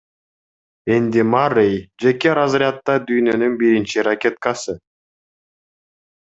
Энди 0.95 1.21
Маррей— 1.33 1.75
жеке 2.03 2.31
разрядда 2.39 2.95
дүйнөнүн 3.11 3.53
биринчи 3.61 4.07
ракеткасы. 4.09 4.73